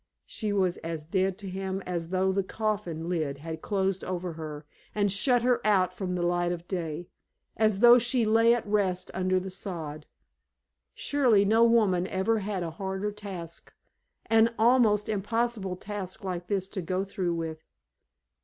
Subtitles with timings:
[0.25, 4.65] She was as dead to him as though the coffin lid had closed over her
[4.95, 7.07] and shut her out from the light of day
[7.55, 10.07] as though she lay at rest under the sod.
[10.95, 13.71] Surely no woman ever had a harder task
[14.25, 17.63] an almost impossible task like this to go through with!